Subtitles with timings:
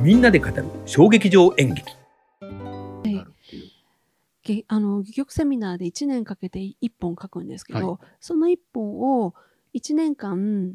[0.00, 1.84] みんなで語る小劇場演劇。
[4.42, 9.34] げあの戯曲セミナーで1年かけて1本書くんですけど、はその1本を
[9.74, 10.74] 1年間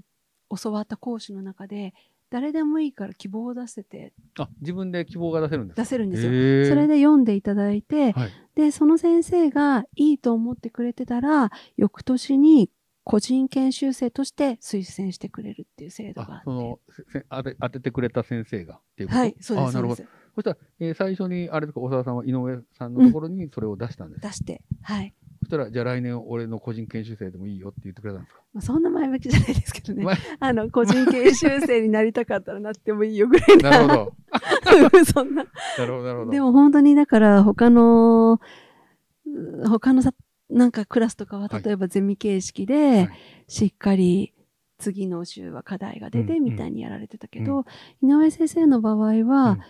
[0.61, 1.93] 教わった講師の中で
[2.29, 5.83] 誰でもいいから希望を出せてあ、自分で希望が出せるんですか？
[5.83, 6.29] 出せるんですよ。
[6.29, 8.29] それで読んでいただいて、はい。
[8.55, 12.69] でその先生がいいと思ってくれてたら翌年に
[13.11, 18.75] 個人研修生として推薦してくれるっていう制度があって、あそのせせ当て当ててくれた先生が。
[18.75, 19.19] っていうこと？
[19.19, 20.03] はいそうですあなるほど。
[20.35, 28.41] そしたら、えー最初にあれですか長田さんは井上さんのところにそれを出したんです、出してはい、そしたらじゃあ来年俺の個人研修生でもいいよって言ってくれたんですか？
[28.53, 30.05] まあ、そんな前向きじゃないですけどね。
[30.05, 30.15] 前？
[30.39, 33.69] あの個人研修生になりたかったらなってもいいよぐらいな。
[33.71, 35.03] なるほど。
[35.05, 35.43] そんな。
[35.43, 36.31] なるほどなるほど。
[36.31, 40.13] でも本当にだから他のう他のさ
[40.51, 41.63] なんかクラスとかははい。
[41.63, 43.09] 例えばゼミ形式はでい。
[43.47, 44.33] しっかり
[44.77, 47.65] 次の週は課題が出てうんみたいにやられてたけど、
[48.01, 49.61] 井上先生の場合は、うん。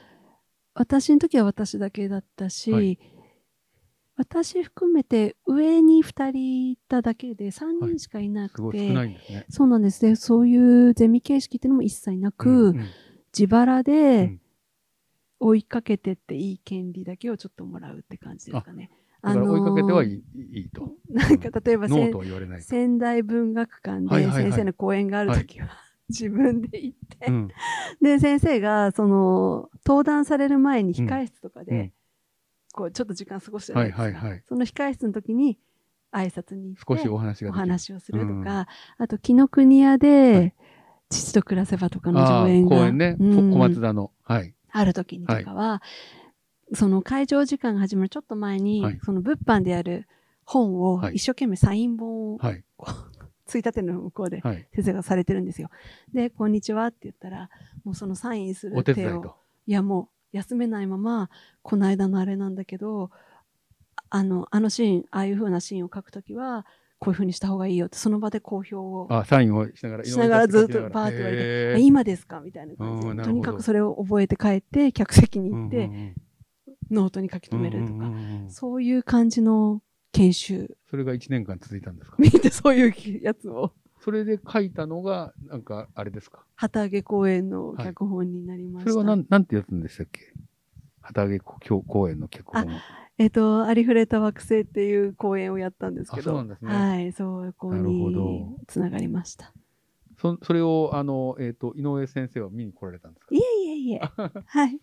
[0.74, 2.98] 私の時は私だけだったし、はい。
[4.16, 8.88] 私含めて上に2人いただけで3人しかいなくて、
[9.50, 10.06] そうなんです。
[10.06, 12.76] ねそういうゼミ形式っていうのも一切なく、
[13.38, 14.42] 自腹うでん。
[15.40, 18.92] 追いかけてっていい権利だけをちょっともらうって感じですかね。
[19.24, 20.14] だから追いかけてはいい。
[20.14, 20.90] い,、いいと。
[21.10, 21.88] なんか例えば
[22.60, 25.70] 仙台文学館で先生の講演があるときは、
[26.10, 27.48] 自分で行って、うん。
[28.02, 31.94] で先生がその登壇される前に控室とかで、うん。
[32.74, 34.36] こうちょっと時間過ごすじゃなはいいですか。
[34.48, 35.60] その控室の時に
[36.12, 38.44] 挨拶に行って少しお話がお話をするとか、うん。
[38.46, 38.66] あ
[39.08, 40.56] と紀ノ国屋で、はい。
[41.10, 43.52] 父と暮らせばとかのあ上演がね、こうん。
[43.52, 44.12] 小松田の。
[44.24, 44.56] はい。
[44.72, 45.82] ある時にとかは、
[46.74, 49.00] その会場時間が始まるちょっと前に、はい。
[49.04, 50.08] その物販でやる
[50.46, 51.16] 本をはい。
[51.16, 52.64] 一生懸命サイン本を、はい。
[53.46, 54.68] ついたての向こうではい。
[54.74, 55.70] 先生がされてるんですよ。
[56.14, 57.50] で、こんにちはって言ったら、
[57.84, 59.36] もうそのサインすおる手を、手伝いと。
[59.68, 61.30] いやもう休めないまま、
[61.62, 63.12] この間のあれなんだけど、
[64.10, 66.66] あの、あのシーン、ああいう風なシーンを書くときは、
[67.00, 72.40] こういう風にした方がいいよって、その場で公表をあサインをしながらしながらずっとバーって言われて、今ですか？
[72.42, 73.42] みたいな感じで、うんなるほど。
[73.42, 76.16] とにかくそれを覚えて帰って、客席に行って、うんうんうん
[76.92, 78.12] ノートに書き留めるとか、
[78.50, 79.82] そういう感じの
[80.12, 80.78] 研修。
[80.90, 82.16] それが1年間続いたんですか？
[82.20, 86.46] 見てそういうやつを、それで書いたのがなんかあれですか？
[86.56, 88.92] 旗揚げ公演の脚本になりました。
[88.92, 90.20] それはなんなんてやつんでしたっけ？
[91.02, 92.82] 旗揚げ公演の脚本は
[93.18, 96.74] えっ、と、ありふれた惑星っていう公演をやったんですけあそうど、なんですね。
[96.74, 98.58] はい、そこなるほにど。
[98.68, 99.54] つながりました。
[100.18, 103.36] そそれをあの、えー、と井上先生は見に来られたんですか？
[103.36, 104.00] いえいえいえ。
[104.46, 104.80] はい。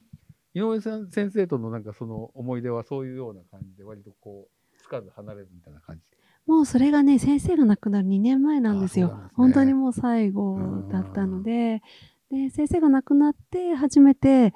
[0.58, 6.02] 井上さん先生とのなんかその思い出はそういうような感じで割とこうつかず離れるみたいな感じ。
[6.46, 9.08] もうそれがね、先生が亡くなる2年前なんですよ。
[9.08, 9.14] ね。
[9.34, 10.58] 本当にもう最後
[10.91, 11.82] だったので、
[12.30, 14.54] で、先生が亡くなって初めて、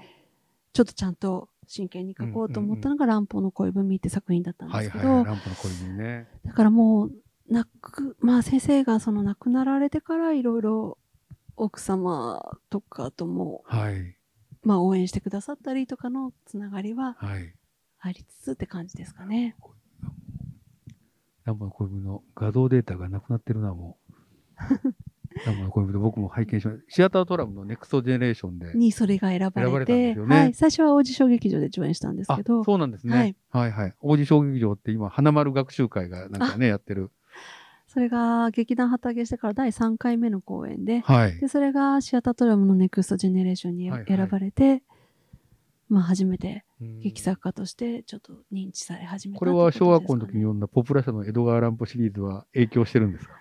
[0.73, 7.13] ちょっとちゃんと真剣に書こうと思ったのが、乱歩の恋文って作品だったんですけど、だからもう、
[7.51, 10.99] 亡く、まあ先生がその亡くなられてからいろいろ
[11.57, 14.17] 奥様とかとも、はい
[14.63, 17.55] まあ応援してくださったりとかのつながりははい。
[18.01, 19.57] ありつつって感じですかね。
[21.45, 24.13] ランプの恋人の画像データがなくなってるなもう。
[25.47, 26.85] ランプの恋人僕も拝見しました。
[26.89, 28.75] シアタートラムのネクストジェネレーションで。
[28.75, 30.37] にそれが選ばれて、すよね。
[30.37, 37.11] はい、最初は王子小劇場で上演したんですあけど、そうなんですね、はいはい、はい王子小劇場って今花丸学習会がなんかねやってる
[37.93, 41.39] それが劇団旗揚げしてから第3回目の公演で、はい。
[41.39, 44.17] でそれがシアタートラムのネクストジェネレーションにはいはい。
[44.17, 44.83] 選ばれて、
[45.91, 53.35] まあ初めてうん劇作家としてちょっと認知され始めたこれは小学校の時に読んだポプラ社の江戸川乱歩シリーズは影響してるんですか？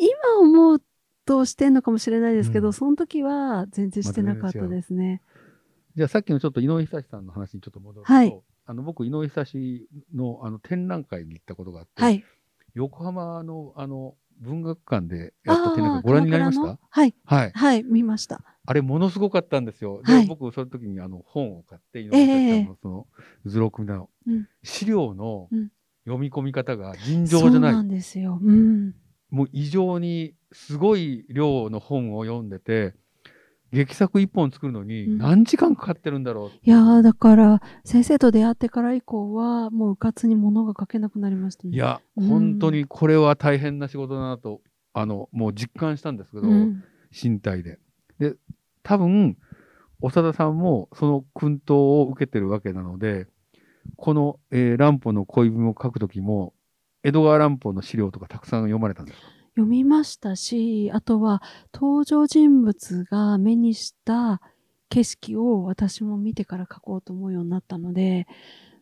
[0.00, 0.82] 今思う
[1.26, 2.72] としてんのかもしれないですけど、うん。
[2.72, 5.20] その時は全然してなかったですね。
[5.96, 8.42] じゃあさっきのちょっと井上久志さんの話にちょっと戻ると、はい。
[8.66, 12.24] あの僕井上久志のあの展覧会に行ったことがあって、はい。
[12.74, 16.78] 横浜のあの文学館でやった展覧会ご覧になりました？
[16.90, 17.14] はい。
[17.24, 18.42] はいはい、見ました。
[18.66, 20.02] あれものすごかったんですよ。
[20.04, 23.06] で、はい僕その時にあの本を買って井上さんのその
[23.46, 24.06] 図録みたいな
[24.62, 25.68] 資料のうん
[26.06, 27.72] 読み込み方が尋常じゃない。
[27.72, 28.38] なんですよ。
[28.42, 28.94] うん。
[29.30, 32.94] もう異常にすごい量の本を読んでて、
[33.74, 36.50] 劇作一本作るのにうん何時間かかってるんだろう。
[36.62, 41.74] いやー、だから、先生と出会ってから以降は、もううかつに物が書けなくなりましたね。
[41.74, 44.60] いや、うん本当にこれは大変な仕事だなと、
[44.92, 47.78] あの、もう実感したんですけど、うん、身体で。
[48.18, 48.36] で、
[48.82, 49.36] 多分、
[50.00, 53.26] 長田さんもその薫陶を受けてるわけなので、
[53.96, 56.54] この、えー乱歩の恋文を書くときも、
[57.02, 61.42] 江戸川乱歩の資料とかたくさん読まれたんですか読みましたし、あとは
[61.72, 64.40] 登場人物が目にした
[64.88, 68.26] 景色を私も見てから描こうと思うようになったので、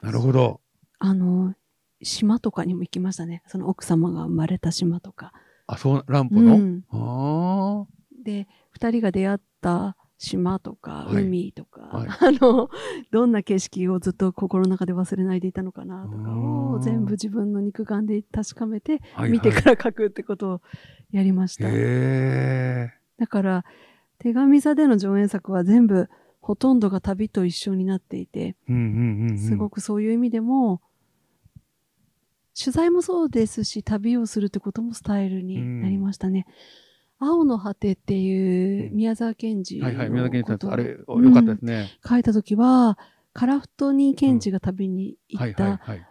[0.00, 0.60] なるほど。
[0.98, 1.54] あの、
[2.02, 3.42] 島とかにも行きましたね。
[3.46, 5.32] その奥様が生まれた島とか。
[5.66, 7.86] あ、そう、ランプの、うんあ
[8.24, 12.08] で、二人が出会った島とか、はい海とか、はい
[12.38, 12.70] あの、
[13.10, 19.22] どんな景色をずっと心の中で忘れないでいたのかなとかをうん全部自分の肉眼で確かめて、あ。
[19.22, 20.60] はい見てから書くってことを
[21.10, 21.68] やりました。
[23.18, 23.64] だから、
[24.18, 26.08] 手紙座での上演作は全部
[26.40, 29.38] ほとんどが旅と一緒になっていて、うんうんうんうん。
[29.38, 30.80] すごくそういう意味でも、
[32.58, 36.46] 取材もそうですし、旅をするってこともスタイルになりましたね。
[37.24, 38.96] 青の果てっていううん。
[38.96, 40.10] 宮沢賢治のはいはい。
[40.10, 41.90] 宮崎健ことをさん、あれ、よかったですね。
[42.06, 42.98] 書いたときは、
[43.32, 46.06] カラフトに賢治が旅に行はいった、はいはい。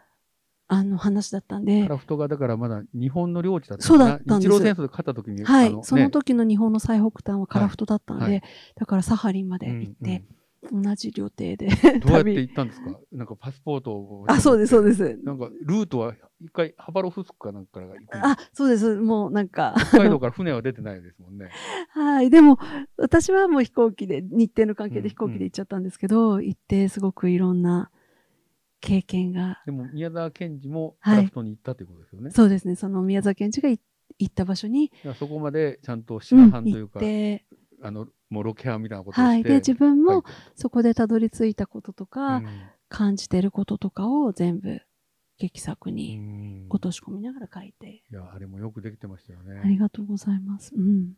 [0.73, 1.83] あの話だったんで。
[1.83, 4.49] カ、ラフトがだからまだ日本の領地だったそうだったんです。
[4.49, 5.43] 日露戦争で勝った時に。
[5.43, 8.33] はい、あのそのね時の日本の最北端はカラフトだったので、はい。
[8.35, 8.41] は
[8.77, 10.23] だからサハリンまでうん行って、
[10.71, 12.99] 同じ旅程でうんどうやって旅行ったんですか？
[13.11, 14.25] なんかパスポートを。
[14.27, 15.19] あ、そうです、そうです。
[15.23, 18.95] なんかルートは一回ハバロフスクかなんかから行くあ、そうです。
[18.97, 21.49] もうなんか、北海道から船は出てないですもんね。
[21.89, 22.29] はい。
[22.29, 22.59] でも、
[22.97, 27.89] 私はもう飛行機で、日程の関係うんで飛行機で行っちゃったんですけど、行ってすごくいろんな
[28.81, 32.31] 経験が、でも宮沢賢治もはいカラフトに行ったということですよね？
[32.31, 33.79] そうですね、その宮沢賢治がい
[34.19, 37.45] 行った場所に、そこまでちゃんとうん島藩という行っか、て、
[37.81, 39.39] あの、もうロケハンみたいなことをはい。
[39.41, 39.49] して。
[39.49, 40.23] で、自分も
[40.55, 42.47] そこでたどり着いたこととか、うん
[42.93, 44.81] 感じてることとかを全部
[45.37, 49.61] 劇作うにん落とし込みながら書いて、いや、あれもよくできてましたよね。
[49.63, 50.73] ありがとうございます。
[50.75, 51.13] うん。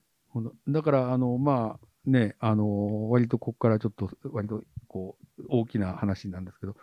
[0.68, 6.76] だから、あの、まあ、ね、あの、割とここからちょっと、割と、こう、大きな話なんですけど、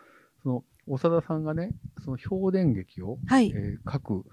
[0.43, 1.71] その、長田さんがね、
[2.03, 3.49] その表電劇を、はい。
[3.55, 4.25] えー書く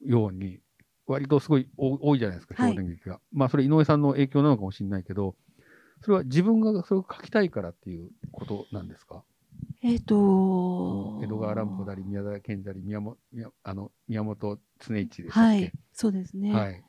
[0.00, 0.60] ように、
[1.06, 3.20] 割とすごい多多いじゃないですか、はい表電劇が。
[3.32, 5.36] まあ、それ井上さんの影響なのかもしれないけど、
[6.02, 9.22] それは自分がそれを書きたいからっていうことなんですか？
[9.82, 15.48] えっ、と江戸川乱歩なり、宮沢賢治なり、宮本、宮あの、宮本常一でしたっけ？
[15.48, 15.72] はい。
[15.92, 16.52] そうですね。
[16.52, 16.84] はい。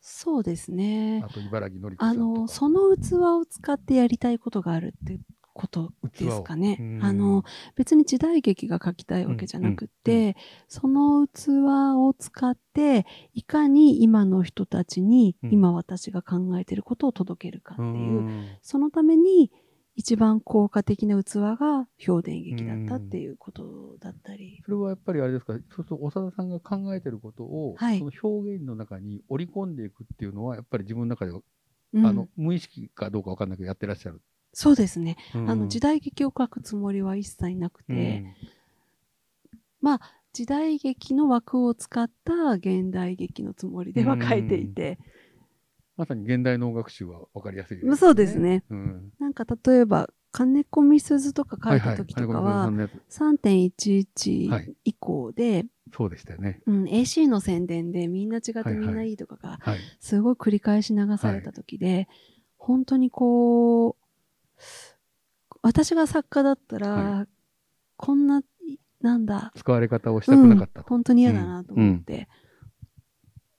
[0.00, 1.22] そうですね。
[1.24, 2.40] あと、茨城のりあんとか。
[2.40, 5.18] の、その器を使ってやりたいことがあるって
[5.56, 7.00] ことですかね。
[7.02, 7.42] あの、
[7.76, 10.36] 別に時代劇が書きたいわけじゃなくうんて、
[10.68, 11.48] その器
[11.96, 15.52] を使って、いかに今の人たちに、うん。
[15.52, 18.46] 今私が考えていることを届けるかってういう、ん。
[18.60, 19.50] そのために、
[19.98, 24.60] 一番効果的な器が表電劇だったっていうことだったり。
[24.62, 27.98] それはやっぱりあれですか、そうすると長田さんが考えてることを、はい。
[27.98, 31.40] その表現の中に織り込んでいくっていうのは、やっぱり自分の中では、
[31.94, 32.06] うん。
[32.06, 34.20] あの無意識かどうかわかんないけど、やってらっしゃる。
[34.58, 35.18] そうですね。
[35.34, 38.24] うんあの、時代劇を書くつもりは一切なくて、
[40.32, 44.98] 時代劇の枠を使った現代劇のつもりでは書いていて、
[45.98, 48.64] まさに現代能楽集はわかりやすいです、そうですね。
[48.70, 49.12] うん。
[49.18, 56.62] なんか例えば、金子みすずとか書いた時とかはさん、のやつは3.11い以降で、そうでしたよね。
[56.64, 59.78] うん、AC の宣伝でみんな違ってはいはいみんないいとかが、はい。
[60.00, 62.08] すごい繰り返し流された時で、
[62.56, 64.05] 本当にこう、
[65.62, 67.26] 私が作家だったら、は
[67.96, 68.42] こんな、
[69.00, 70.88] なんだ、使われ方をしたくなかったうん、と。
[70.88, 72.28] 本当に嫌だなと思って。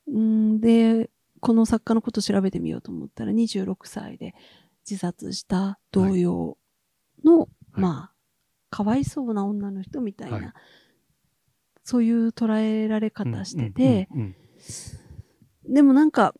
[0.07, 1.09] うん、で、
[1.39, 4.33] この作家のことを調べてみようと思ったら、26歳で
[4.89, 6.57] 自殺した同様
[7.23, 7.49] の、はい。
[7.73, 8.13] まあ、
[8.69, 10.53] かわいそうな女の人みたいな、はい。
[11.83, 14.35] そういう捉えられ方してうて、んうん。
[15.73, 16.33] でもなんか、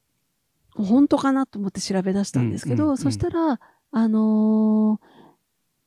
[0.75, 2.97] 本当かなと思って調べ出したんですけど、うんうんうん。
[2.97, 3.59] そしたら、
[3.91, 5.07] あのー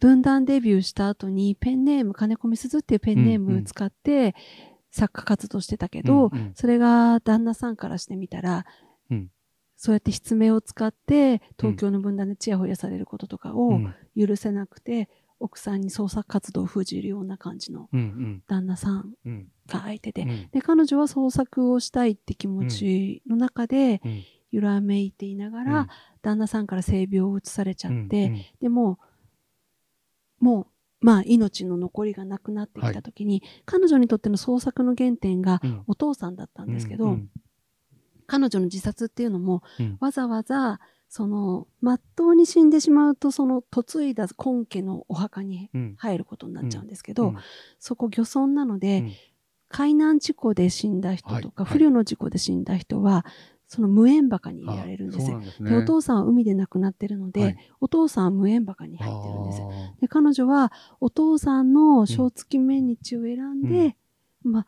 [0.01, 4.35] 分断デビューした後にペンネーム、金子みすずっていうペンネームを使って
[4.91, 6.53] 作家活動してたけど、うんうん。
[6.55, 8.65] それが旦那さんからしてみたら、
[9.11, 9.31] うん。
[9.77, 13.95] そうやって筆名を使って東京の分断でチヤホヤされることとかうをん。
[14.17, 19.49] 許せなくて、奥さんに創作活動を封じるような感じのうん旦那さんうん。
[19.67, 20.49] が相手で、うん。
[20.51, 24.23] で、彼女は創作をしたいって気持ちの中でうん。
[24.51, 25.89] 揺らめいていながら、うん
[26.23, 28.99] 旦那さんから性病を移されちゃって、うんでも、
[30.39, 30.67] もう、
[31.01, 35.83] まあ、命の残りがなくなってきたときに、彼女にとっての創作の原点がうん。
[35.87, 37.31] お父さんだったんですけど、うん
[38.31, 39.97] 彼女の自殺っていうのも、うん。
[39.99, 45.95] わざわざ、その、まっとうに死んでしまうと、その、嫁いだ根家のお墓にうん。
[45.99, 47.37] 入ることになっちゃうんですけど、うん。
[47.81, 49.13] そこ漁村なので、うん。
[49.69, 51.73] 海難事故で死んだ人とか、はい。
[51.73, 53.27] 不慮の事故で死んだ人は、
[53.71, 55.27] その無縁墓に入れられるんです。
[55.27, 55.71] ですね。
[55.71, 57.57] でお父さんは海で亡くなってるので、はい。
[57.81, 59.63] お父さんは無縁墓に入ってるんです。
[60.01, 63.97] で、彼女はお父さんの小月命日を選んで、
[64.43, 64.67] まあ、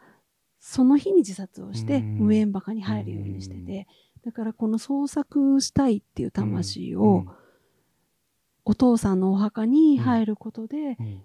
[0.60, 2.18] その日に自殺をして、うん。
[2.18, 3.88] 無縁墓に入るようにしてて、
[4.24, 7.26] だからこの創作したいっていう魂ーを
[8.64, 11.22] お父さんのお墓に入ることでうん。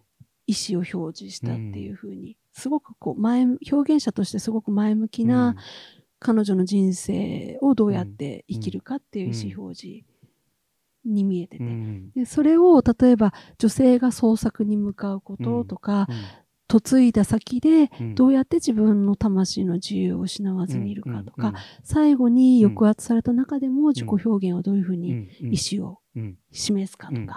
[0.47, 5.57] 意思を表示したっていうふうに、すごくこう前、表現者としてすごく前向きな
[6.19, 10.05] 彼女の人生をどうやって生きるかっていう意思表示
[11.05, 11.63] に見えてて。
[11.63, 12.11] うん。
[12.11, 16.07] でそれを例えば女性が創作に向かうこととか、
[16.69, 18.15] 嫁いだ先でうん。
[18.15, 21.53] どうやって自分の魂の自由を失わずにいるかとか、うん。
[21.83, 25.01] 最後に抑圧された中でも自己表現をどういうふううん。
[25.01, 25.29] にうん。
[25.53, 27.31] 意思をうん示すかとか、うん。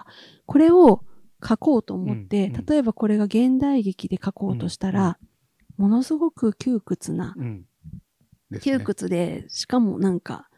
[0.47, 1.05] これを
[1.47, 5.19] 書こうと思って、例えばこれが現代劇で書こうとしたら、
[5.77, 7.35] ものすごく窮屈な、
[8.51, 8.61] ね。
[8.61, 10.49] 窮屈で、しかもなんか、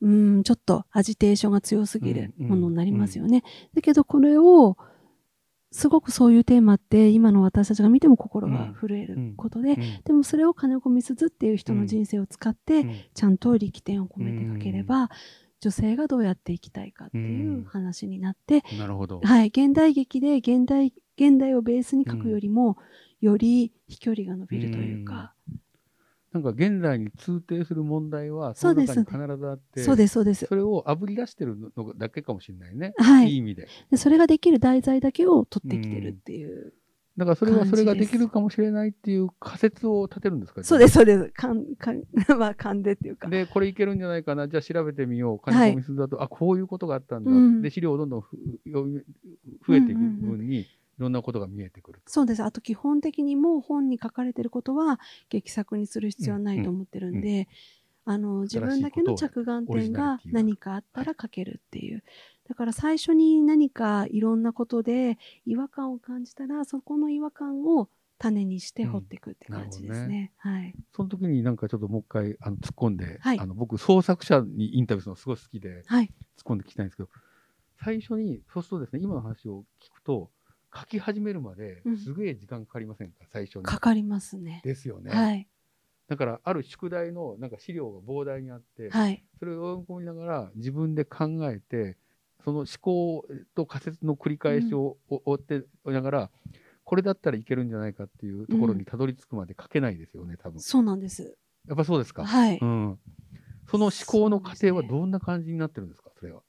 [0.00, 3.42] うーん、ちょっとアジテーションが強すぎるうんうんものになりますよね。
[3.74, 4.76] だけどこれを、
[5.70, 10.00] すごくそういうテーマって今の私たちが見ても心が震えることで、うん。
[10.02, 12.94] でもそれを金子みすずっていう人の人生を使って、うん。
[13.14, 15.10] ちゃんと力点を込めて書ければ、
[15.60, 19.20] 女性がどうやって生きたいかっていう話になって、なるほど。
[19.22, 22.78] はい、現代劇で現代、現代をベースに書くよりも、
[23.20, 25.34] より飛距離が伸びるというか、
[26.32, 30.46] なんか現在に通底する問題は、その中に必ずあって、そうです、そうです。
[30.46, 32.92] それをあぶり出してるのだけかもしれないね。
[32.98, 33.68] はいいい意味で。
[33.90, 36.74] でそれができる題材だけを取ってきてるっていう。
[37.18, 41.28] だからそれはそれができるかもしれないっていう仮説を立てるんですかそうです、そうです。
[41.30, 42.04] かん、 かん、
[42.38, 43.28] まあ、勘でっていうか。
[43.28, 50.66] で、これいけるんじゃないかな、じゃあ調べてみよう、はい金子みすだと、あ、こういうことがあったんだ、うんで、資料をどんどん増えていくうんうんうん分に、い
[50.98, 52.02] ろんなことが見えてくる。
[52.06, 52.42] そうです。
[52.42, 57.48] あと基本的にもう本に書かれてることは劇作にする必要はないと思ってるんで、
[58.04, 62.02] あの、自分だけの着眼点が何かあったら書けるっていう。
[62.48, 67.88] だから最初に何かいろんなことで違和感を感じたら、そこの違和感を
[68.18, 70.32] 種にして掘っていくって感じですね。
[70.38, 70.74] はい。
[70.96, 76.06] その時になんかちょっともう一回あの突っ込んで、はいあの僕、創作者にインタビューするのすごい好きで、はい。
[76.06, 76.12] 突っ
[76.44, 77.08] 込んで聞きたいんですけど、
[77.84, 80.30] 最初に、そうするとですね、今の話を聞くと、
[80.74, 83.64] 書き始めるまでうんすげえ時間かかりませんか、最初に。
[83.64, 84.60] かかりますね。
[84.64, 85.10] ですよね。
[85.10, 85.48] はい。
[86.08, 89.24] だから、ある宿題のなんか資料が膨大にあって、はい。
[89.38, 91.96] それを読み込みながら自分で考えて、
[92.44, 96.30] その思考と仮説の繰り返しを追追ってながら、
[96.84, 100.60] これだったらいけるんじゃないかっていうところにたどり着くまで書けないですよね、多分。
[100.60, 101.36] そうなんです。
[101.66, 102.24] やっぱそうですか？
[102.24, 102.58] はい。
[102.58, 102.98] うん。
[103.70, 106.42] その思考の過程はどんな感じになってるんですか、それは。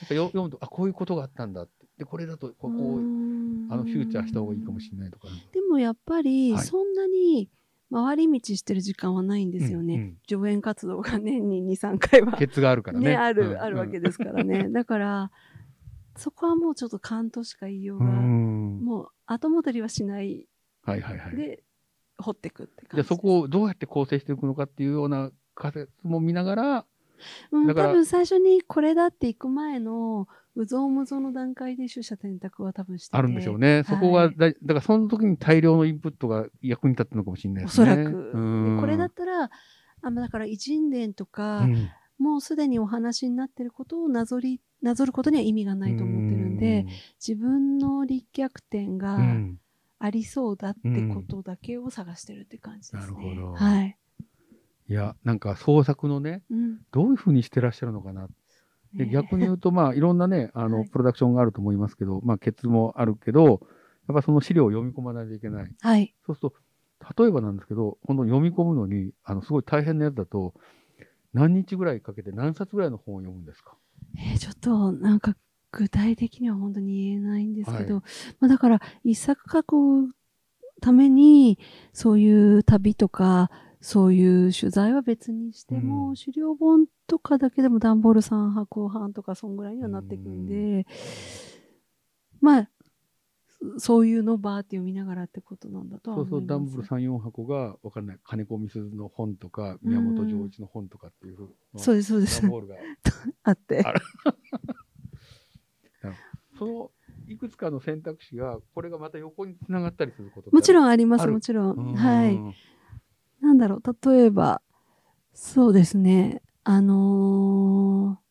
[0.00, 1.86] やっぱよ読むと、あ、こういうことがあったんだって。
[1.98, 3.35] で、これだと、ここうーを、ん
[3.68, 5.34] あの、フューチャーした方がいいかもしれないとか、ね。
[5.52, 7.48] でもやっぱり、はいそんなに
[7.92, 9.94] 回り道してる時間はないんですよね。
[9.94, 13.10] うんうん上演活動が年に2、3回はケツがあるからね。
[13.10, 14.68] ね、ある、うんあるわけですからね。
[14.70, 15.30] だから、
[16.16, 18.80] そこはもうちょっと勘としか言いよううが、ん。
[18.82, 20.48] もう後戻りはしない
[20.82, 21.36] はいはいはい。
[21.36, 21.62] で、
[22.18, 26.86] 掘っていくって感じそこをどうやって構成していくのかっていうような仮説も見ながら、
[27.50, 33.84] うん、多分最初にこれだって行く前の、うぞうむぞうの段階で取捨選択は多分しててあるんでしょうね。
[33.86, 37.86] そこがだ、だからその時に大量のインプットが役に立ってるのかもしれないおですね。
[37.86, 38.78] そらく。
[38.80, 39.50] これだったら、
[40.02, 46.86] あまあだから偉人伝とか、うんもうすでにお話になってることをなぞり、なぞることには意味がないと思ってるんで、
[47.20, 49.58] 自分の立脚点うがん
[49.98, 53.16] ありそうだってことだけを探してるって感じですね。
[53.16, 53.98] なるほどはい。
[54.88, 56.78] いや、なんか創作のね、うん。
[56.92, 58.28] どういうふうにしてらっしゃるのかな。
[58.96, 63.44] でね逆に言うと、まあ、いろんなね、あの、はいプロダクションがあると思いますけど、まあ、ケツもあるけど、
[64.08, 65.70] やっぱその資料を読み込まないといけない。
[65.80, 66.14] はい。
[66.26, 70.54] そうすると、例えばなんですけど、本当に読み込むのに、あの、すごい大変なやつだと、
[71.34, 73.76] 何日ぐらいかけて何冊ぐらいの本を読むんですか？
[74.18, 75.36] えーちょっと、なんか、
[75.72, 78.02] 具体的には本当に言えないんですけど、は
[78.40, 80.14] まあだから、一作書く
[80.80, 81.58] ために、
[81.92, 83.50] そういう旅とか、
[83.86, 90.84] そういう取材は別にしても、うん資料本とかだけでも段ボール3箱半とか、そんぐらいにはなっていくんで、
[92.40, 92.68] まあ、
[93.78, 96.42] そそういうのをバーって読みながらってことなんだとはそうそう。
[96.44, 101.36] ダンブル3、4箱が、わかんない、金子みすずの本とか、宮本丈一の本とかっていう、
[101.76, 102.50] そうです、そうですダン。
[102.50, 102.74] ボールが、
[103.44, 103.84] あって。
[103.86, 103.94] あ
[106.58, 106.90] その、
[107.28, 111.94] いくつかの選択肢が、これがまた横につながったりすることもちろん、んあります、もちろうんん。
[111.94, 112.36] はい。
[113.46, 114.60] なんだろう、例えば、
[115.32, 118.26] そうですね、あのー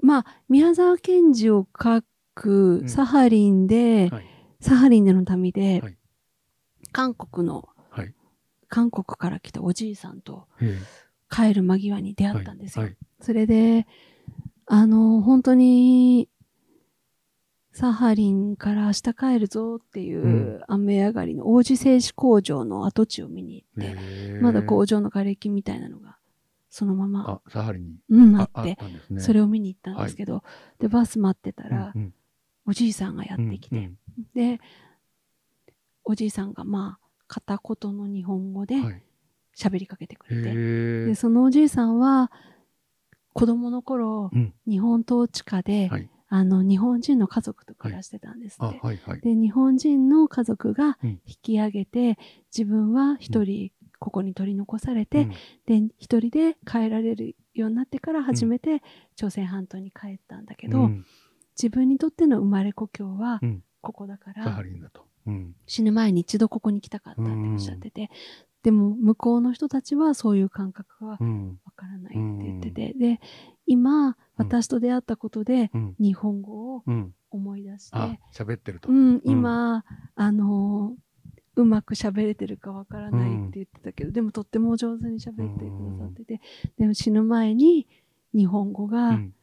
[0.00, 2.02] まあ、宮沢賢治を書
[2.34, 4.26] くうんサハリンで、はい。
[4.60, 5.96] サハリンでの旅で、はい
[6.92, 8.14] 韓国の、はい。
[8.68, 10.78] 韓国から来たおじいさんとえ
[11.30, 12.84] 帰る間際に出え会ったんですよ。
[12.84, 12.96] はい。
[13.20, 13.86] それで、
[14.66, 16.28] あの、本当に、
[17.78, 20.60] サハリンから明日帰るぞっていううん。
[20.66, 26.16] 雨上がりの王子製紙工場の跡地を見に行って、まだ工場の瓦礫みたいなのが
[26.70, 27.96] そのまま、あ、サハリンに。
[28.10, 29.20] うん、あっって、たんですね。
[29.20, 30.42] それを見に行ったんですけど、
[30.78, 32.12] で、バス待ってたら、うん
[32.66, 33.98] おじいさんがやってきて、うん
[34.34, 34.60] で、
[36.04, 39.02] おじいさんがまあ、片言の日本語でうんはい。
[39.56, 41.14] 喋りかけてくれて、へで、え。
[41.14, 42.30] そのおじいさんは、
[43.32, 44.52] 子供の頃、うん。
[44.68, 48.80] 日本統治下で、はいあの、日本人の家族と暮らしてたんですあ、って。
[48.82, 49.20] はいはい。
[49.20, 51.20] で、日本人の家族がうん。
[51.26, 52.18] 引き上げて、
[52.56, 55.30] 自分は一人ここに取り残されて、うん。
[55.88, 58.82] で、一人で帰られるようになってから初めて
[59.16, 61.06] 朝鮮半島に帰ったんだけど、うん。
[61.60, 63.62] 自分にとっての生まれ故郷はうん。
[63.80, 64.44] ここだから、
[65.66, 68.10] 死ぬ前に一度ここに来たかったっておっしゃってて、
[68.62, 71.60] でも向こうの人たちはそういう感覚はうん。
[71.64, 73.20] わからないって言ってて、で、
[73.68, 75.94] 今、私と出会ったことでうん。
[76.00, 77.14] 日本語をうん。
[77.30, 78.88] 思い出して、あ、喋ってると。
[78.88, 78.92] う。
[78.92, 79.84] ん、今、
[80.14, 81.00] あのー
[81.56, 86.40] うまく喋れてるかわからないって言ってたけど、でもとっても上手に喋ってくださってて、
[86.78, 87.88] でも死ぬ前に
[88.32, 89.34] 日本語うがん。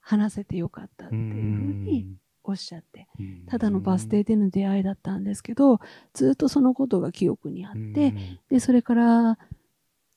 [0.00, 1.18] 話せてよかったってい
[1.50, 2.06] うふうに
[2.42, 3.42] おっしゃって、うん。
[3.46, 5.80] ただのバス停での出会いだったんですけど、
[6.12, 8.14] ずっとそのことが記憶にあって、
[8.50, 9.38] で、それから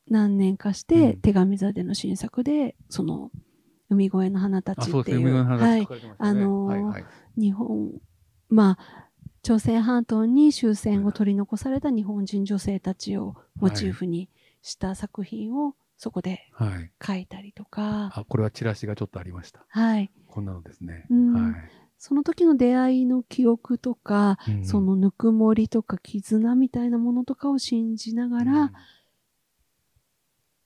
[0.09, 3.31] 何年かしうてん手紙座での新作で、その、
[3.89, 4.75] 海越えの花た。
[4.75, 5.87] ちっていう、海の話はい
[6.17, 7.05] あのーはいはい
[7.37, 7.91] 日本、
[8.49, 9.09] まあ、
[9.43, 14.29] 朝鮮半島に終戦を取り残された日本人女性たちをモチーフに
[14.61, 16.91] した作品をそこではい。
[17.05, 19.65] 書いたりとか、あ、これはチラシがちょっとありました。
[19.69, 20.11] はい。
[20.27, 21.05] こんなのですね。
[21.09, 21.53] うんはい。
[21.99, 28.71] その時の出会いの記憶とか、うんそのぬくもりとか絆みたいなものとかを信じながら、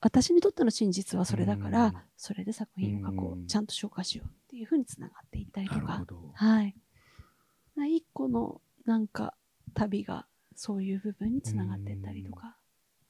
[0.02, 6.06] 私にとっての真実はそれだから、うんそれで作品を書こう、うんちゃんと消化しようっていうふうにつながっていったりとか。
[6.36, 6.76] はい。
[7.76, 9.34] な一個のなんか
[9.74, 12.58] 旅がそういう部分につながっていったりとか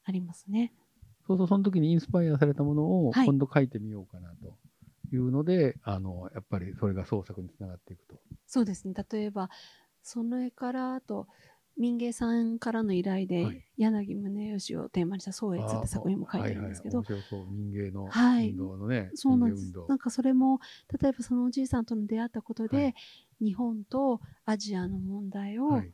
[0.06, 0.74] ありますね。
[1.28, 4.58] そうそう、その時にインスパイアされたものをはい今度書いてみようかなと
[5.14, 8.16] いうので、あの、やっぱりそれが創作につながっていくと。
[8.48, 8.94] そうですね。
[9.12, 9.50] 例えば、
[10.04, 11.28] それからあと、
[11.82, 17.24] 民芸さんからの依頼で、はい柳宗悦をテーマにした宗悦って作品も書いてるんですけど、はいはい。
[17.52, 19.10] 民芸のはい運動のね。
[19.16, 19.74] そうなんです。
[19.90, 20.60] なんかそれも、
[21.02, 22.96] 例えばそのおじいさんとの出会ったことで、はい
[23.44, 25.92] 日本とアジアの問題をはい。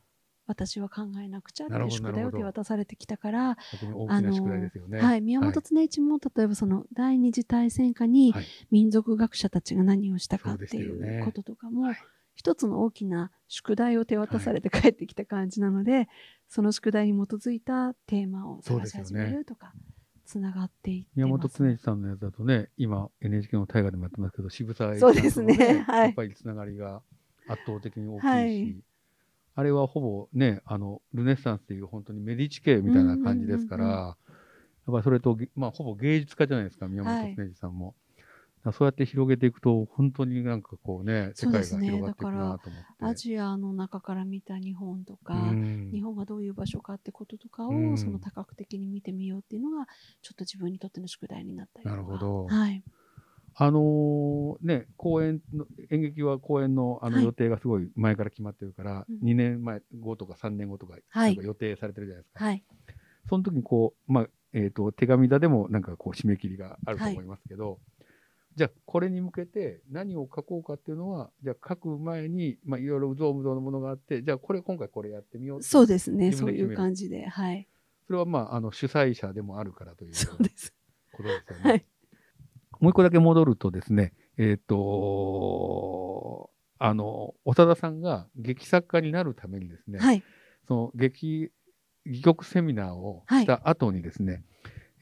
[0.49, 5.01] 私は考えなくちゃってないう宿題を手渡されてきたから、とても大きな宿題ですよね。
[5.01, 11.97] はい、宮本常一も例えばその第二次大戦下にはい民族学者たちが何をしたかっていうこととかも、はい
[12.37, 16.07] 一つの大きな宿題を手渡されて帰ってきた感じなので、
[16.47, 19.73] その宿題に基づいたテーマを探し始めるとか、
[20.23, 25.83] つながっていって宮本ます常一さんのやつだとね、今 NHK の大河でもやってますけど、渋沢栄一そうですね。
[25.87, 26.05] はい。
[26.05, 27.01] やっぱりつながりが
[27.47, 28.75] 圧倒的に大きいし、はい。
[29.55, 34.15] あれはほぼね、あの、ルネッサンスっていう本当にメディチ家みたいな感じですから、やっ
[34.85, 37.87] ぱりそれと、まあ、ほぼ芸術家じゃないですか、宮本常一さんも。
[37.87, 38.06] だから
[38.71, 42.69] そうやって広げていくと、本当になんかこうね、世界が広がっていくなと思って。
[42.99, 45.91] アジアの中から見た日本とか、うん。
[45.91, 47.97] 日本がどういう場所かってこととかを、うん。
[47.97, 49.85] その多角的に見てみようっていうのが
[50.21, 51.95] ちょっと自分にとっての宿題になったりとか。
[51.95, 52.45] なるほど。
[52.45, 52.83] はい、
[53.55, 57.25] あのーね、公演の、演劇は公演のあのはい。
[57.25, 59.27] 予定がすごい前から決まってるから、うん。
[59.27, 62.45] 2年前後とか3年後とか、は予定されてるじゃないですか。
[62.45, 62.63] はい、
[63.29, 67.79] その時にこう、まあ、えっ、と、手紙座でもなんかこう締め切りがあると思いますけど、
[68.57, 75.61] じゃあこれに向けて何を書こうかっていうのは、じゃあ書く前に、まあいろいろうぞうむぞうのものがあって、じゃあこれ今回これやってみよう。
[75.61, 76.31] そうですね。
[76.31, 77.67] そういう感じではい。
[78.07, 80.73] それはまあ、あの、主催者でもあるからというそうです
[81.11, 81.69] ことですよね。
[81.69, 81.85] はい。
[82.79, 90.23] もう一個だけ戻るとですね、えっ、と、あの、長田さんが劇作家になるためにですね、はい。
[90.67, 91.51] その劇、
[92.05, 94.43] 戯曲セミナーをした後にですね、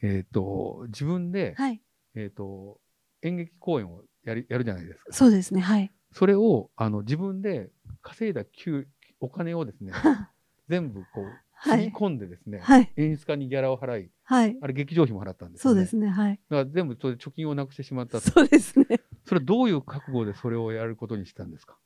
[0.02, 1.80] えっ、と、自分で、はい。
[2.14, 2.80] えっ、と、
[3.22, 5.12] 演劇公演をやりやるじゃないですか。
[5.12, 5.92] そうですねはい。
[6.12, 7.70] それを、あの、自分で
[8.02, 8.86] 稼いだ給
[9.20, 9.92] お金をですね、
[10.68, 11.24] 全部こう、
[11.62, 12.92] つぎはい込んでですね、はい。
[12.96, 14.56] 演出家にギャラを払い、はい。
[14.60, 15.74] あれ劇場費も払ったんですよね。
[15.74, 16.40] そうですねはい。
[16.50, 18.30] だから全部それで貯金をなくしてしまったと。
[18.30, 18.86] そうですね。
[19.24, 21.78] それはどういう覚悟でそれをやることにしたんですか？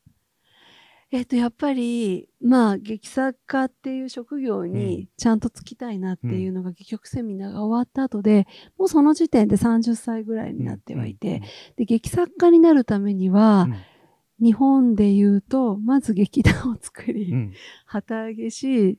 [1.12, 4.73] えっ、とやっぱりまあ劇作家っていう職業うん。
[4.73, 8.46] にちゃんと就きたいなっていうのが戯曲セミナーが終わった後で、
[8.79, 11.42] もうその時点で30歳ぐらいになってはいて、
[11.77, 13.77] で劇作家になるためには、うん。
[14.42, 17.35] 日本で言うとまず劇団を作り、
[17.85, 18.99] 旗揚げし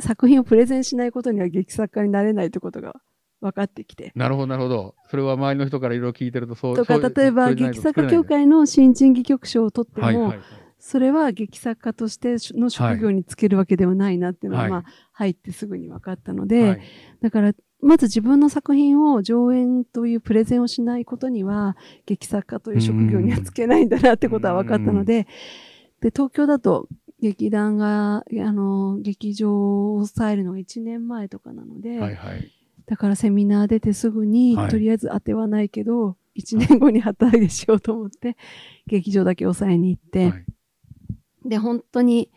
[0.00, 2.94] 作品をプレゼンしないことには劇作家になれないってことが
[3.40, 4.12] 分かってきて。
[4.14, 4.94] なるほど、なるほど。
[5.10, 10.38] それは周りの人からいろいろ聞いてると、そうとか例えば劇作家協会の新人戯曲賞を取っても、はいはいはい
[10.78, 14.70] それは劇作家としての職業につけるわけではないなっていうのは、はい。
[14.70, 16.80] まあ、入ってすぐに分かったので、はい。
[17.20, 25.26] だから、まず自分の作品を上演というプレゼンをしないことには、劇作家という職業にはつけないんだなってことは分かったので、
[26.00, 26.88] で、東京だと
[27.20, 32.52] 劇団が、あの、劇場を抑えるのが1年前とかなので、はいはい。
[32.86, 34.70] だからセミナー出てすぐに、はい。
[34.70, 38.36] とりあえず当てはないけど、1年後に旗揚げしようと思って、
[38.86, 40.44] 劇場だけ抑えに行って、はい
[41.44, 42.30] で、本当に、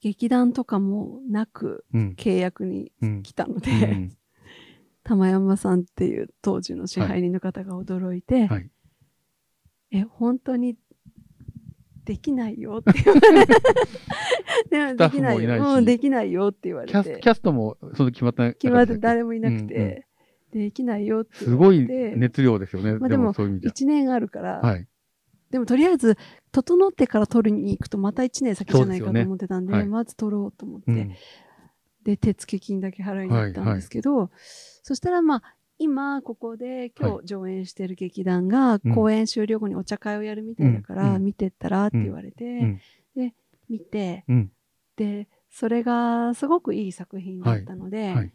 [0.00, 2.14] 劇団とかもなくうん。
[2.18, 4.16] 契約にうん来たので、うん。
[5.02, 8.70] 玉山さんっていう当時の支配人の方が驚いて、はい。
[9.90, 10.76] え、本当に
[12.04, 13.54] できないよって言われて、で
[14.68, 18.52] きないスタッフもうん、できないよって言われキャスて、キャストもその決まった。
[18.52, 20.06] 決まって誰誰もいなくて、
[20.52, 21.86] できないよってすごい
[22.16, 22.92] 熱量ですよね。
[22.92, 24.60] でまあでももそういう意味で1年あるから、は。
[24.60, 24.86] はい。
[25.54, 26.18] でもとりあえず、
[26.50, 29.86] 整ってから取りに行くとまた1年先じゃないかと思ってたんで、はい。
[29.86, 31.14] まず取ろうと思って、うん。
[32.02, 34.30] で、手付金だけ払いに行ったんですけど、
[34.82, 35.42] そしたらまあ、
[35.78, 38.94] 今、ここで今は日上演してる劇団が、うん。
[38.96, 41.24] 公演終了後にお茶会をやるみたいだから、うん。
[41.24, 42.80] 見てったらって言われて、ん。
[43.14, 43.32] で、
[43.68, 44.50] 見て、うん。
[44.96, 48.32] で、それがすごくいい作品だったので、はい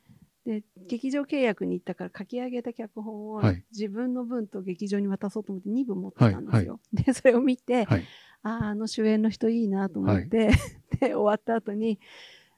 [0.49, 6.79] で、劇場契約に行ったから書き上げた脚本をはい自分の分と劇場に渡そうと思って2部持ってたんですよ。
[6.91, 8.03] で、それを見て、はい。
[8.41, 10.49] ああ、あの主演の人いいなと思って、
[10.99, 11.99] で、終わった後に、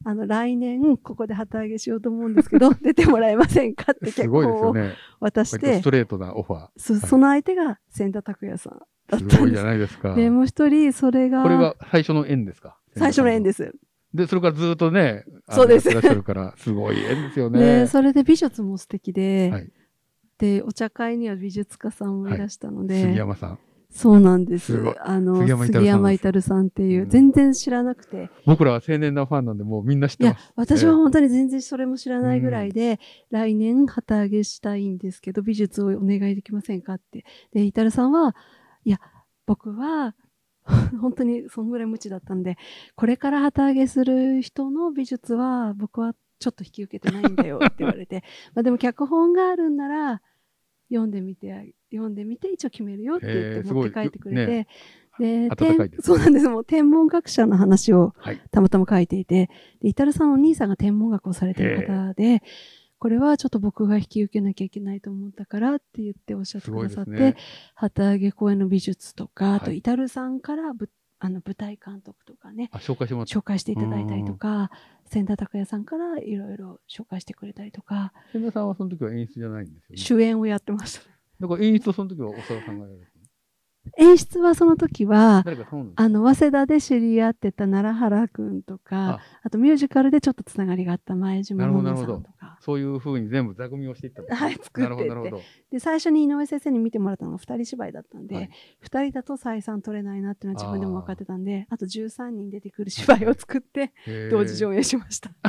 [0.06, 4.74] あの、来年、ここで旗揚げしようと思うんですけど、 出てもらえませんかってす脚本を。
[5.20, 9.18] 渡して割とス、トレートなオファそその相手が千田拓也さんだー。
[9.18, 9.36] ったんです。
[9.36, 10.16] すごいじゃないですか。
[10.16, 12.80] で、もう一人、それが、これが最初の縁ですか？
[12.96, 13.76] 最初の縁です。
[14.14, 15.90] で、それからずっとね、そうです。
[15.90, 17.60] やってらっしゃるから、すごい縁ですよね。
[17.60, 19.72] で、それで美術も素敵で、はい。
[20.38, 23.60] で、お茶会には美術家さんもいらしたので、杉山さん。
[23.92, 24.78] そうなんです。
[24.78, 24.96] す。
[25.02, 25.66] あの、杉山
[26.14, 26.68] 至さん。
[26.68, 27.10] っていう、うん。
[27.10, 37.26] 全然知らなくて、僕らは青年なファンなんで、もうみんな知っいやてます。、私は本当に全然それも知らないぐらいで、来年旗揚げしたいんですけど、美術をお願いできませんかって。
[37.54, 38.36] で、イタルさんは、
[38.86, 39.00] いや、
[39.46, 40.16] 僕は、
[41.02, 42.58] 本当にそんぐらい無知だったんで、
[42.96, 50.22] これから旗揚げする人の美術は、僕はちょっと引き受けてないんだよって 言われて、まあでも脚本があるんなら、
[50.90, 54.68] 読んでみて、読んでみて一応決めるよって言って持って帰ってくれて、ね
[55.20, 56.50] 天そうなんです。
[56.50, 58.42] もう天文学者の話をはい。
[58.50, 59.50] たまたま書いていて、
[59.82, 62.42] で、イタルさんお兄さんが天文学をされてる方で、
[63.02, 67.36] これはちょっと僕が引き受けなきゃいけないと思ったからって言っておっしゃってすくださって、ね。
[67.74, 70.88] 旗揚げ公演の美術とか、あとはいイタルさんからぶ
[71.18, 73.40] あの舞台監督とかね、あ、紹介してもらった。
[73.40, 74.70] 紹介していただいたりとか、
[75.10, 79.98] 千田拓也さんからいろいろ紹介してくれたりとか、千田さんはその時は演出じゃないんですよね。
[79.98, 81.10] 主演をやってました。
[81.40, 83.11] だから演出をその時は長田さんがやる。
[83.98, 85.44] 演出はその時は、
[85.96, 92.58] あの、早稲田で知り合ってた奈良原くんとか、あとミュージカルでちょっとつながりがあった前島桃さんとか。
[92.62, 95.32] そういうふうに全部座組みをしていった はい作って。
[95.72, 98.50] で、最初に井上先生に見てもらったのが二人芝居だったんで、はい
[98.80, 103.94] 二人だと採算取れないなっていうのは自分でも分かってたんで、あと13人出てくる芝居を作って、
[104.30, 105.32] 同時上映しました。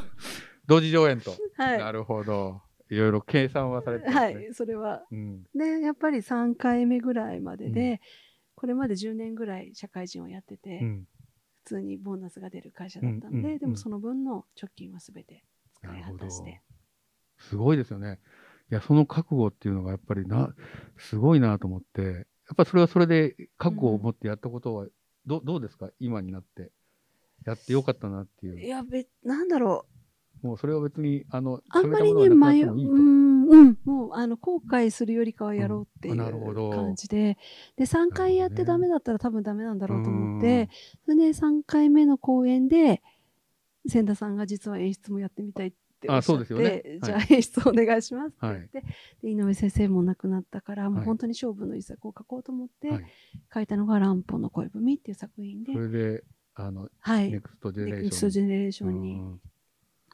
[0.66, 1.32] 同時上演と。
[1.56, 1.78] は。
[1.78, 2.62] ないるほど。
[2.90, 4.12] いろいろ計算はされてね。
[4.12, 5.04] はい、それは。
[5.10, 5.44] うん。
[5.54, 8.00] で、やっぱり3回目ぐらいまでで、う
[8.56, 11.08] これまで10年ぐらい社会人をやってて、うん。
[11.62, 16.62] 普通にボーナスが出る会社だったんで、うんうんうんでもその分の貯金は全て使ない果たして。。
[17.38, 18.18] すごいですよね。
[18.70, 20.54] いや、その覚悟っていうのがやっぱりな、
[20.98, 22.10] すごいなと思って、や
[22.52, 24.86] っぱそれはそれで覚悟を持ってやったことは、
[25.26, 25.90] どどうですか？
[26.00, 26.72] 今になって。
[27.46, 28.60] やってよかったなっていう。
[28.60, 29.99] いや、べ、なんだろう。
[30.42, 37.36] もうそれは別に、あの、あんまりね、迷う、うん、うん、もう、あの、後悔するよりかはやろうっていう感じで、
[37.76, 40.70] で、3回やってダメだったら多分ダメなんだろうと思って、
[41.04, 43.02] それで3回目の公演で、
[43.88, 46.82] 千田さんが実は演出もやってみたいっておっしゃって、あそうですよね。
[47.02, 48.54] じゃはあ演出お願いしますってはい。
[48.56, 48.82] 言って、
[49.22, 53.04] で井上先生も亡くなったから、もうはい本当に勝負の一作を書こうと思って、はい。
[53.52, 55.72] 書いたのが乱歩の恋文っていう作品で。
[55.72, 56.24] そ、れで、
[56.54, 57.30] あの、はい。
[57.30, 59.00] ネクストジェネレーション。
[59.00, 59.20] に。
[59.20, 59.40] うん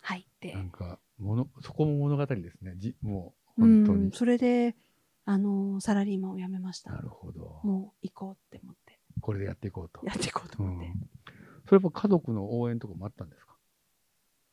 [0.06, 2.74] 入って、なんか、もの、そこも物語ですね。
[2.76, 4.12] じもう、う本当にん、。
[4.12, 4.76] それで、
[5.24, 6.92] あの、サラリーマンを辞めました。
[6.92, 7.60] なるほど。
[7.64, 10.06] もう行こうって思って、これでやっていこうと。
[10.06, 10.92] やっていこうとうん思って。。
[11.66, 13.56] それやっぱ家族の応援とかもあったんですか？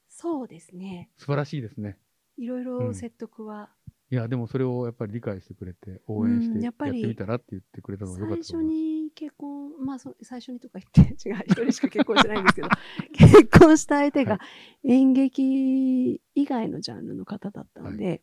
[0.10, 1.12] そうですね。
[1.18, 2.00] 素晴らしいですね。
[2.38, 3.70] いろいうろん説得は、
[4.10, 8.76] いや、でもそれをやっぱり理解してくれて、応援して、やってみたらって言ってくれたのが良かっ最初たと思います。
[8.76, 12.70] に結婚、まあそ、最初にとか言って、違う、一人しか結婚してないんですけど、
[13.14, 14.40] 結婚した相手がは
[14.84, 18.22] 演劇以外のジャンルの方だったので、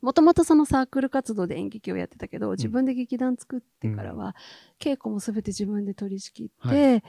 [0.00, 4.34] もともとそのサークル活動で演劇をやってたけど、自分で劇団作ってからは、
[4.78, 7.02] 稽古もすべて自分で取り仕切って、は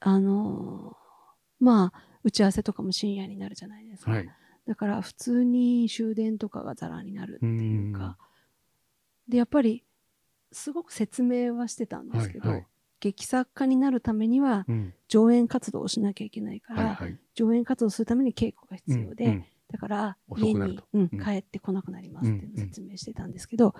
[0.00, 1.02] あのー
[1.62, 4.10] まあ、打ち合わせとかも深夜になるじゃないですか。
[4.10, 4.28] はい。
[4.66, 8.18] だから普通に終電とかがザラになるっていうか。
[9.28, 9.84] で、やっぱり、
[10.52, 12.66] すごく説明はしてたんですけど、はいはい
[13.02, 14.94] 劇作家になるためにはうん。
[15.08, 17.18] 上演活動をしなきゃいけないから、はいはい。
[17.34, 20.60] 上演活動するために稽古が必要で、うんうんだから家に
[20.92, 23.74] うんうん帰ってこなくなりますっていうのを説明してたんですけど、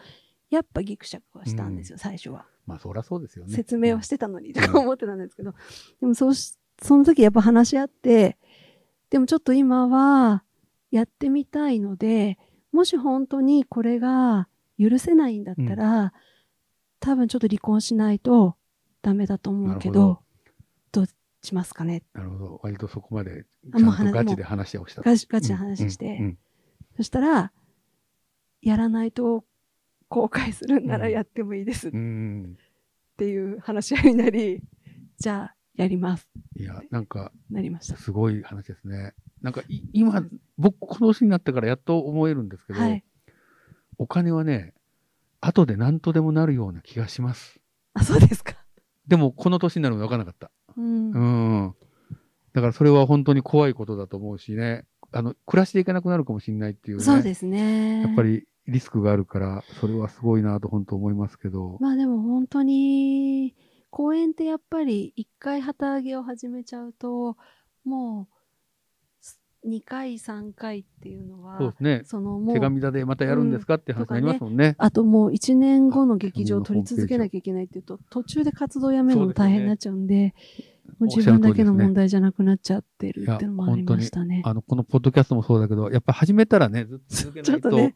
[0.49, 2.47] やっぱギクシャクはしたんですよ、最初は。
[2.67, 3.55] まあ、そりゃそうですよね。
[3.55, 5.53] 説明はしてたのにとか思ってたんですけど、
[6.01, 8.39] でもそうし、その時やっぱ話し合って、
[9.11, 10.45] でもちょっと今は
[10.91, 12.39] やってみたいので、
[12.73, 16.15] もし本当にこれが許せないんだったら、
[17.03, 18.55] 多分ちょっと離婚しないと
[19.03, 20.21] ダメだと思うけど、
[20.93, 21.07] どう
[21.43, 22.61] しますかねなるほど。
[22.63, 25.03] 割とそこまで、あちゃん話とガチで話をした。
[25.03, 26.39] ガチガチな話して、うんうん
[26.95, 27.53] そしたら、
[28.61, 29.47] やらないと
[30.11, 31.91] 後悔するんならうんやってもいいですっ。
[31.91, 34.63] ていう話し合いになり、
[35.17, 36.29] じゃあやります。
[36.55, 37.97] いや、なんか、なりました。
[37.97, 39.15] すごい話ですね。
[39.41, 40.23] なんかい、今、
[40.59, 43.03] 僕、この年になってからやっと思えるんですけど、はい。
[43.97, 44.75] お金はね、
[45.43, 47.61] 後で何とでもなるような気がします。
[47.95, 48.55] あ、そうですか。
[49.09, 50.51] でも、この年になるの分からなかった。
[50.77, 51.11] うん。
[51.11, 51.19] う
[51.67, 51.75] ん。
[52.55, 57.03] だから、それは本当に怖いことだと思うしね、あの、暮らしていけなくなるかもしれないっていうね。
[57.05, 58.03] そうですね。
[58.03, 58.23] やっぱ。
[58.23, 61.79] りリスクがあるから、それはすごいなと本当思いますけど。
[61.81, 63.57] まあでも本当に、
[63.91, 67.37] 公演ってやっぱり一回旗揚げを始めちゃうと、
[67.85, 68.32] もう、
[69.67, 72.03] 2回、3回っていうのは、そうですね。
[72.05, 74.75] そのもう、手紙だでまたやるんですかって話うんになりますもんね。
[74.79, 80.35] あともう1年後の劇場をあ取り続けなきゃいけないっていうと、途中で活動やめるの大変になっちゃうんで、
[80.99, 84.43] もう自分だけの問題じゃなくなっちゃってるっていうのもありましたね。
[84.45, 87.95] あの、このポッドキャストもそうだけど、やっぱ始めたらね、 ずっと続けないとちょっとね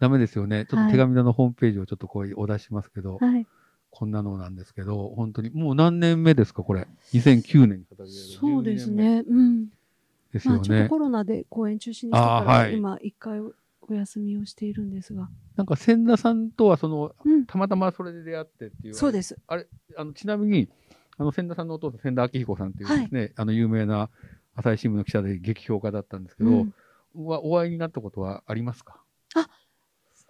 [0.00, 0.66] ダメですよね。
[0.68, 3.46] ちょっと手紙だのホームページをちょっとこうお出ししますけど、はい。
[3.90, 7.84] こんなのなんですけど、本当に、もう何年目ですか、これ？2009年に。
[8.40, 9.22] そうです12年目。
[9.22, 9.24] ね。
[9.28, 9.68] うん。
[10.34, 10.88] ですよまあちょっとね。
[10.90, 15.28] コロナで公演中止にしたから、はい今一回お休みをしているんですが。
[15.56, 17.46] なんか千田さんとはその、うん。
[17.46, 18.94] たまたまそれで出会ってっていう。
[18.94, 19.38] そうです。
[19.46, 19.66] あれ、
[19.96, 20.68] あの、ちなみに、
[21.16, 24.10] あの、千田さんのお父さん、千田明彦さんっていうですね、あの、有名な
[24.54, 26.74] 朝日新聞の記者で劇評家だったんですけど、うん
[27.14, 29.00] はお会いになったことはありますか？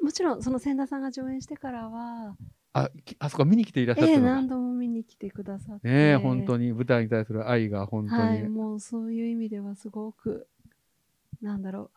[0.03, 2.37] もちろん、その千田さんが上演してからは、
[2.75, 4.35] あ、きあそこ見に来ていらっしゃっええたのか。
[4.35, 5.89] 何度も見に来てくださって。
[5.89, 8.21] ねえ、本当に舞台に対する愛が本当に。
[8.21, 10.49] はい、もうそういう意味ではすごく、
[11.41, 11.91] なんだろう、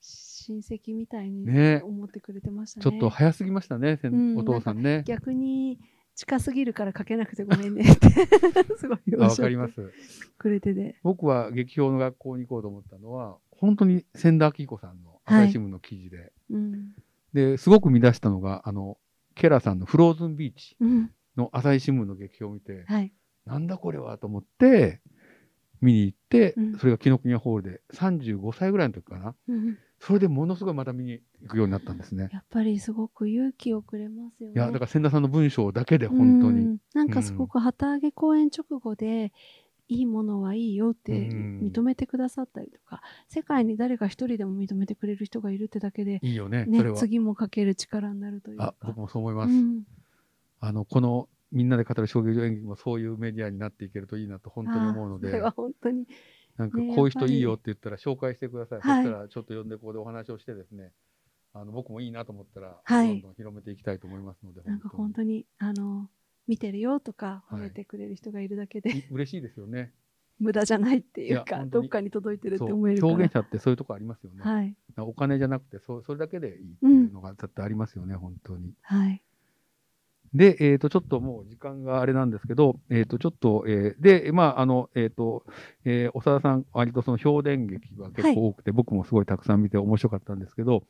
[0.00, 2.82] 親戚みたいにねえ思ってくれてましたね。
[2.82, 5.04] ちょっと早すぎましたね、うんお父さんね。
[5.06, 5.78] 逆に
[6.16, 8.08] 近すぎるから書けなくてごめんねって、
[8.76, 9.92] すごいあわかります。
[10.36, 10.96] くれてで。
[11.04, 16.96] 僕は劇評の学校に行こうと思ったのは、本当に千田明彦さんの朝日新聞の記事で、うん。
[17.32, 18.98] で、すごく見出したのが、あの、
[19.34, 21.10] ケラさんのフローズンビーチうん。
[21.36, 23.12] の朝日新聞の劇評を見て、はい。
[23.46, 25.00] なんだこれはと思って、
[25.80, 29.34] 見に行って、うんそれが紀ノ国屋ホールで35歳ぐらいの時かな。
[29.48, 32.28] うんそれでものすごいまた見に行くようになったんですね。
[32.32, 34.54] やっぱりすごく勇気をくれますよね。
[34.56, 36.60] いや、だから千田さんの文章だけで本当に。
[36.60, 39.32] うんなんかすごく旗揚げ公演直後で、
[39.88, 46.96] いいものはいいよってうん認めてくださったりとか、世界に誰か一人でも認めてくれる人がいるってだけで、いいよね、ねそれ、は。
[46.96, 48.74] 次も書ける力になるというか。
[48.80, 49.52] あ、僕もそう思います。
[49.52, 49.82] うん
[50.64, 56.06] あの、この、みんなで語る小劇場演劇もそういうメディアになっていけるといいなと本当に思うのでそれ、は本当に。
[56.56, 58.80] なんかねこういう人いいよって言ったら紹介してください。
[58.80, 60.92] はいそしたらちょっと呼んでここでお話をしてですね、
[61.52, 66.08] あの僕もいいなと思ったら、はいどんどん広めていきたいと思いますので、なんか本本当に、あの、
[66.46, 69.92] 見てるよとかはい褒めてくれる人がいるだけで、当にい嬉しいですよね。
[70.38, 73.12] 無駄じゃないっていうか、どっかに届いてるって思えるから。
[73.12, 74.42] 表現者ってそういうとこありますよね。
[74.42, 74.74] はい。
[74.98, 78.72] お金じゃなくてそ、それだけでいいっていうのが絶対ありますよね、本当に。
[78.82, 79.22] はい。
[80.34, 85.44] で、えっ、と、ちょっともう時間があれなんですけど、えっ、と、ちょっと、えーで、まあ、あの、えっ、と、
[85.84, 90.84] えー長田さん、割とその表現劇が結構多くて、僕もすごいたくさん見て面白かったんですけど、